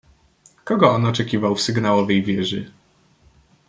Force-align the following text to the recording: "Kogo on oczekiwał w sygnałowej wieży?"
"Kogo 0.63 0.87
on 0.91 1.05
oczekiwał 1.05 1.55
w 1.55 1.61
sygnałowej 1.61 2.23
wieży?" 2.23 2.71